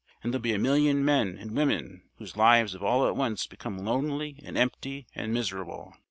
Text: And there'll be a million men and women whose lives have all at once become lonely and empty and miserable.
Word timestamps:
And 0.23 0.33
there'll 0.33 0.41
be 0.41 0.53
a 0.55 0.57
million 0.57 1.05
men 1.05 1.37
and 1.39 1.55
women 1.55 2.01
whose 2.17 2.35
lives 2.35 2.73
have 2.73 2.81
all 2.81 3.05
at 3.07 3.15
once 3.15 3.45
become 3.45 3.77
lonely 3.85 4.39
and 4.43 4.57
empty 4.57 5.05
and 5.13 5.31
miserable. 5.31 5.93